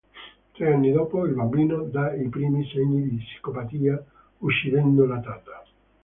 Tre 0.55 0.65
anni 0.73 0.91
dopo 0.91 1.27
il 1.27 1.35
bambino 1.35 1.83
dà 1.83 2.11
i 2.15 2.27
primi 2.27 2.65
segni 2.73 3.03
di 3.07 3.17
psicopatia 3.17 4.03
uccidendo 4.39 5.05
la 5.05 5.19
tata. 5.19 5.63